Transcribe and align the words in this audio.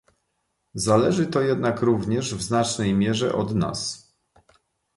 Zależy 0.73 1.27
to 1.27 1.41
jednak 1.41 1.81
również 1.81 2.35
w 2.35 2.41
znacznej 2.41 2.93
mierze 2.93 3.33
od 3.35 3.55
nas 3.55 4.11